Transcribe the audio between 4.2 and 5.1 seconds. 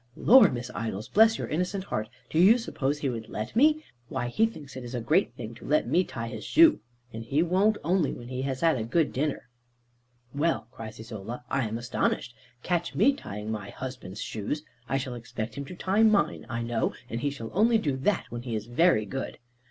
he thinks it a